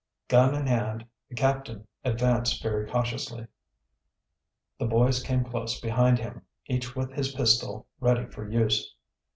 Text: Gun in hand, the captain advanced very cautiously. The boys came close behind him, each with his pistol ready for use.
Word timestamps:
Gun 0.29 0.55
in 0.55 0.65
hand, 0.65 1.05
the 1.29 1.35
captain 1.35 1.85
advanced 2.03 2.63
very 2.63 2.89
cautiously. 2.89 3.45
The 4.79 4.87
boys 4.87 5.21
came 5.21 5.43
close 5.43 5.79
behind 5.79 6.17
him, 6.17 6.41
each 6.65 6.95
with 6.95 7.11
his 7.13 7.31
pistol 7.35 7.85
ready 7.99 8.25
for 8.25 8.49
use. 8.49 8.95